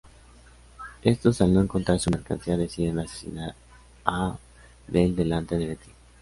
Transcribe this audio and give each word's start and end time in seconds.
Estos 1.03 1.41
al 1.41 1.53
no 1.53 1.61
encontrar 1.61 1.99
su 1.99 2.09
mercancía 2.09 2.57
deciden 2.57 2.97
asesinar 2.97 3.53
a 4.03 4.35
Del 4.87 5.15
delante 5.15 5.55
de 5.59 5.67
Betty. 5.67 5.91